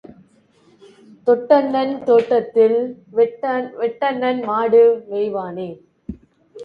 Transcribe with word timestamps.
தொட்டண்ணன் 1.27 1.93
தோட்டத்தில் 2.03 2.77
வெட்டண்ணன் 3.79 4.41
மாடு 4.43 4.83
மேய்வானேன்? 5.07 5.79